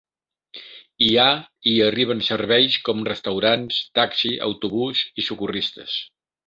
Hi 1.07 1.09
ha 1.23 1.25
i 1.41 1.73
hi 1.73 1.83
arriben 1.89 2.25
serveis 2.29 2.79
com 2.89 3.05
restaurants, 3.13 3.81
taxi, 4.01 4.35
autobús 4.51 5.09
i 5.23 5.31
socorristes. 5.33 6.05